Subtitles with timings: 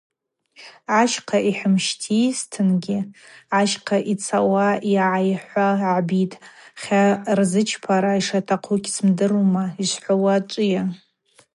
[0.99, 2.99] Ащхъа йхӏымщтисызтынгьи
[3.59, 5.67] ащхъа йцауа-йгӏайхуа
[6.05, 6.39] гӏбитӏ,
[6.81, 7.01] хьа
[7.37, 10.83] рзычпара шатахъу гьсымдырума, йшвхӏвауа ачӏвыйа.